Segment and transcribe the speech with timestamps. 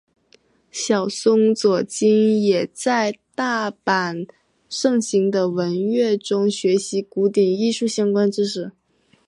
[0.71, 4.27] 小松左京也在大阪
[4.67, 8.71] 盛行的文乐中学习古典艺术相关知识。